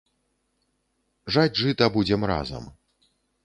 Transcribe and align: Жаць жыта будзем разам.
Жаць 1.37 1.59
жыта 1.61 1.93
будзем 1.99 2.21
разам. 2.35 2.63